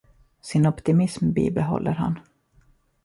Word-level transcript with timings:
Sin 0.41 0.65
optimism 0.65 1.31
bibehåller 1.33 1.91
han. 1.91 2.19